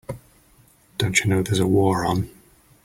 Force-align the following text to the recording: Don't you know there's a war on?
Don't 0.97 1.19
you 1.19 1.27
know 1.29 1.43
there's 1.43 1.59
a 1.59 1.67
war 1.67 2.05
on? 2.07 2.27